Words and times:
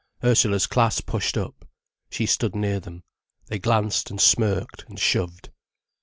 Ursula's 0.23 0.65
class 0.65 0.99
pushed 0.99 1.37
up. 1.37 1.63
She 2.09 2.25
stood 2.25 2.55
near 2.55 2.79
them. 2.79 3.03
They 3.49 3.59
glanced 3.59 4.09
and 4.09 4.19
smirked 4.19 4.83
and 4.87 4.97
shoved. 4.97 5.51